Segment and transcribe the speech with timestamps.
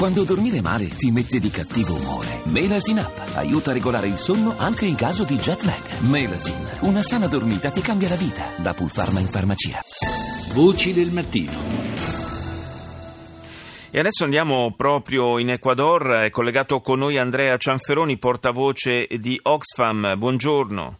[0.00, 2.40] Quando dormire male ti mette di cattivo umore.
[2.44, 6.00] Melasin Up aiuta a regolare il sonno anche in caso di jet lag.
[6.08, 8.46] Melasin, una sana dormita ti cambia la vita.
[8.56, 9.78] Da Pulpharma in farmacia.
[10.54, 11.52] Voci del mattino.
[13.90, 20.14] E adesso andiamo proprio in Ecuador, è collegato con noi Andrea Cianferoni, portavoce di Oxfam.
[20.16, 20.98] Buongiorno.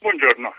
[0.00, 0.54] Buongiorno.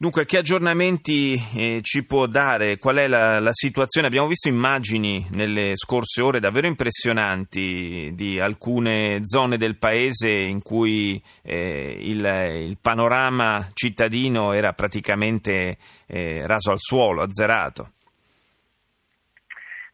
[0.00, 2.78] Dunque, che aggiornamenti eh, ci può dare?
[2.78, 4.06] Qual è la, la, situazione?
[4.06, 11.20] Abbiamo visto immagini nelle scorse ore davvero impressionanti di alcune zone del paese in cui
[11.42, 12.24] eh, il,
[12.68, 17.94] il, panorama cittadino era praticamente eh, raso al suolo, azzerato.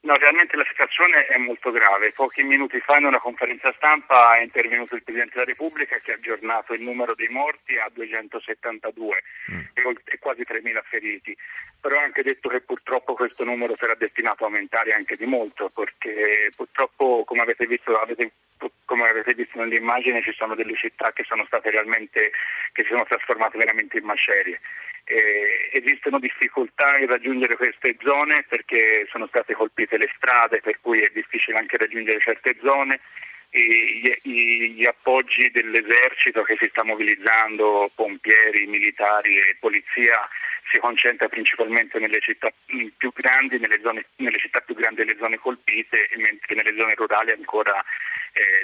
[0.05, 2.13] No, realmente la situazione è molto grave.
[2.13, 6.17] Pochi minuti fa in una conferenza stampa è intervenuto il Presidente della Repubblica che ha
[6.17, 9.61] aggiornato il numero dei morti a 272 mm.
[10.05, 11.35] e quasi 3.000 feriti.
[11.81, 15.71] Però ha anche detto che purtroppo questo numero sarà destinato a aumentare anche di molto
[15.71, 18.31] perché purtroppo, come avete visto, avete,
[18.85, 22.31] come avete visto nell'immagine, ci sono delle città che sono state realmente,
[22.73, 24.61] che si sono trasformate veramente in macerie
[25.05, 25.44] eh,
[25.75, 31.11] esistono difficoltà in raggiungere queste zone perché sono state colpite le strade, per cui è
[31.13, 33.01] difficile anche raggiungere certe zone.
[33.51, 40.29] Gli, gli, appoggi dell'esercito che si sta mobilizzando, pompieri, militari e polizia,
[40.73, 45.19] si concentra principalmente nelle città più grandi, nelle, zone, nelle città più grandi e nelle
[45.21, 47.79] zone colpite, mentre nelle zone rurali ancora
[48.33, 48.64] eh,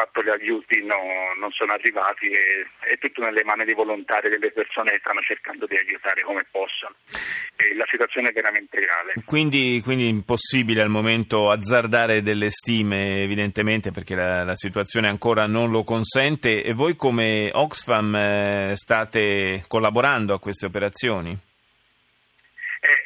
[0.00, 0.96] fatto gli aiuti no,
[1.38, 5.66] non sono arrivati e è tutto nelle mani dei volontari delle persone che stanno cercando
[5.66, 6.94] di aiutare come possono.
[7.56, 9.12] E la situazione è veramente grave.
[9.24, 15.70] Quindi, quindi impossibile al momento azzardare delle stime evidentemente perché la, la situazione ancora non
[15.70, 21.48] lo consente e voi come Oxfam eh, state collaborando a queste operazioni?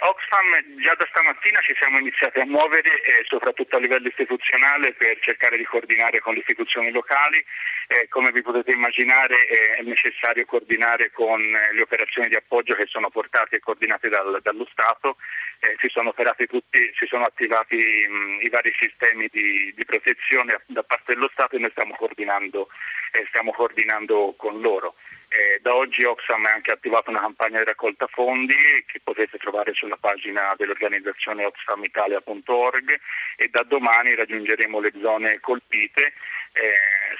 [0.05, 5.19] Oxfam già da stamattina ci siamo iniziati a muovere eh, soprattutto a livello istituzionale per
[5.21, 7.43] cercare di coordinare con le istituzioni locali.
[7.87, 12.75] Eh, come vi potete immaginare eh, è necessario coordinare con eh, le operazioni di appoggio
[12.75, 15.17] che sono portate e coordinate dal, dallo Stato.
[15.61, 20.83] Eh, si sono tutti, si sono attivati mh, i vari sistemi di, di, protezione da
[20.83, 22.69] parte dello Stato e noi stiamo coordinando,
[23.13, 24.95] eh, stiamo coordinando con loro.
[25.37, 28.55] Eh, da oggi Oxfam ha anche attivato una campagna di raccolta fondi
[28.87, 33.01] che potete trovare sulla pagina dell'organizzazione oxfamitalia.org
[33.35, 36.13] e da domani raggiungeremo le zone colpite.
[36.53, 36.73] Eh,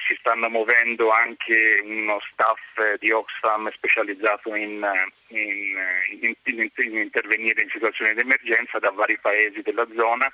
[0.07, 4.87] si stanno muovendo anche uno staff di Oxfam specializzato in,
[5.27, 5.75] in,
[6.21, 10.31] in, in intervenire in situazioni di emergenza da vari paesi della zona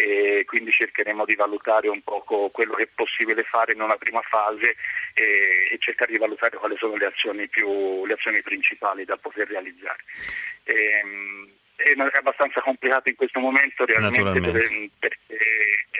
[0.00, 2.22] e quindi cercheremo di valutare un po'
[2.52, 4.76] quello che è possibile fare in una prima fase
[5.12, 9.46] e, e cercare di valutare quali sono le azioni, più, le azioni principali da poter
[9.48, 10.02] realizzare.
[10.64, 14.40] E, ehm, è abbastanza complicato in questo momento realmente
[14.98, 15.18] perché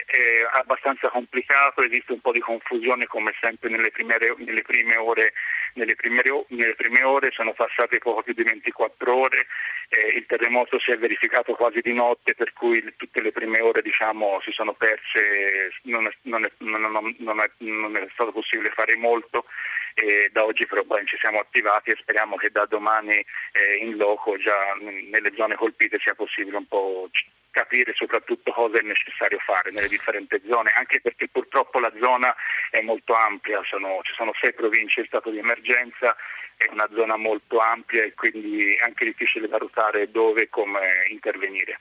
[0.05, 5.33] è abbastanza complicato, esiste un po' di confusione come sempre nelle prime, nelle prime, ore,
[5.73, 9.47] nelle prime, nelle prime ore, sono passate poco più di 24 ore,
[9.89, 13.81] eh, il terremoto si è verificato quasi di notte per cui tutte le prime ore
[13.81, 18.95] diciamo, si sono perse, non è, non, è, non, è, non è stato possibile fare
[18.95, 19.45] molto
[19.93, 24.37] e da oggi però ci siamo attivati e speriamo che da domani eh, in loco
[24.37, 27.09] già nelle zone colpite sia possibile un po'
[27.51, 32.33] capire soprattutto cosa è necessario fare nelle differenti zone, anche perché purtroppo la zona
[32.69, 36.15] è molto ampia, sono, ci sono sei province in stato di emergenza,
[36.61, 40.79] è una zona molto ampia e quindi è anche difficile valutare dove e come
[41.09, 41.79] intervenire.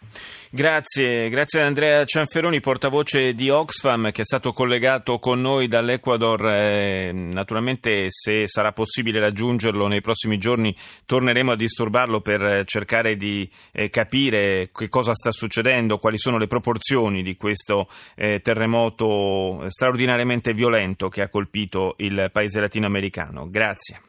[0.50, 6.46] Grazie, grazie ad Andrea Cianferoni, portavoce di Oxfam che è stato collegato con noi dall'Ecuador.
[6.46, 13.48] Eh, naturalmente se sarà possibile raggiungerlo nei prossimi giorni torneremo a disturbarlo per cercare di
[13.72, 20.52] eh, capire che cosa sta succedendo, quali sono le proporzioni di questo eh, terremoto straordinariamente
[20.52, 23.48] violento che ha colpito il paese latinoamericano.
[23.48, 24.00] Grazie.